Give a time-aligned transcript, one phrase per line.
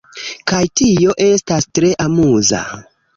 [0.51, 2.63] kaj tio estas tre amuza